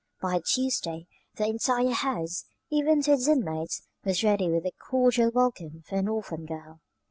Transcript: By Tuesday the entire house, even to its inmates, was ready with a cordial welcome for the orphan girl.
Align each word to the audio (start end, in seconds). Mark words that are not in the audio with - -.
By 0.19 0.39
Tuesday 0.39 1.05
the 1.35 1.45
entire 1.45 1.91
house, 1.91 2.45
even 2.71 3.03
to 3.03 3.11
its 3.11 3.27
inmates, 3.27 3.83
was 4.03 4.23
ready 4.23 4.49
with 4.49 4.65
a 4.65 4.71
cordial 4.79 5.29
welcome 5.29 5.83
for 5.85 6.01
the 6.01 6.09
orphan 6.09 6.47
girl. 6.47 6.79